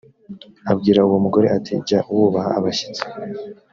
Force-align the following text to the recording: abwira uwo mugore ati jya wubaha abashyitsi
abwira 0.71 0.99
uwo 1.07 1.17
mugore 1.25 1.47
ati 1.57 1.73
jya 1.87 1.99
wubaha 2.13 2.49
abashyitsi 2.59 3.03